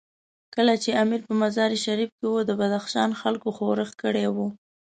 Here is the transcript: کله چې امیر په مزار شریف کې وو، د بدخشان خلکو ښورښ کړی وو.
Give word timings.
کله 0.55 0.73
چې 0.83 0.89
امیر 1.03 1.21
په 1.27 1.33
مزار 1.41 1.71
شریف 1.85 2.09
کې 2.19 2.25
وو، 2.29 2.39
د 2.49 2.51
بدخشان 2.61 3.09
خلکو 3.21 3.47
ښورښ 3.57 3.91
کړی 4.01 4.25
وو. 4.35 4.47